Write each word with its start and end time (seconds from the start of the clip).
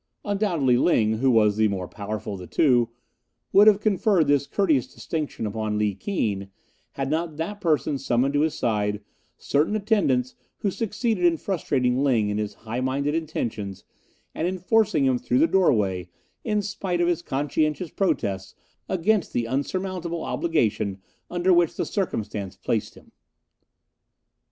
Undoubtedly 0.25 0.77
Ling, 0.77 1.19
who 1.19 1.29
was 1.29 1.57
the 1.57 1.67
more 1.67 1.87
powerful 1.87 2.33
of 2.33 2.39
the 2.39 2.47
two, 2.47 2.89
would 3.53 3.67
have 3.67 3.79
conferred 3.79 4.25
this 4.25 4.47
courteous 4.47 4.91
distinction 4.91 5.45
upon 5.45 5.77
Li 5.77 5.93
Keen 5.93 6.49
had 6.93 7.07
not 7.11 7.37
that 7.37 7.61
person 7.61 7.99
summoned 7.99 8.33
to 8.33 8.39
his 8.41 8.55
side 8.55 9.01
certain 9.37 9.75
attendants 9.75 10.33
who 10.57 10.71
succeeded 10.71 11.23
in 11.23 11.37
frustrating 11.37 12.01
Ling 12.03 12.29
in 12.29 12.39
his 12.39 12.55
high 12.55 12.81
minded 12.81 13.13
intentions, 13.13 13.83
and 14.33 14.47
in 14.47 14.57
forcing 14.57 15.05
him 15.05 15.19
through 15.19 15.37
the 15.37 15.45
doorway 15.45 16.09
in 16.43 16.63
spite 16.63 16.99
of 16.99 17.07
his 17.07 17.21
conscientious 17.21 17.91
protests 17.91 18.55
against 18.89 19.33
the 19.33 19.45
unsurmountable 19.45 20.23
obligation 20.23 20.99
under 21.29 21.53
which 21.53 21.75
the 21.77 21.85
circumstance 21.85 22.55
placed 22.57 22.95
him. 22.95 23.11